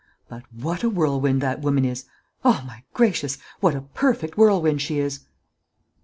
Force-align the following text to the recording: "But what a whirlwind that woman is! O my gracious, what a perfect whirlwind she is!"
"But 0.27 0.41
what 0.51 0.81
a 0.81 0.89
whirlwind 0.89 1.41
that 1.41 1.61
woman 1.61 1.85
is! 1.85 2.05
O 2.43 2.63
my 2.65 2.81
gracious, 2.91 3.37
what 3.59 3.75
a 3.75 3.81
perfect 3.81 4.35
whirlwind 4.35 4.81
she 4.81 4.97
is!" 4.97 5.27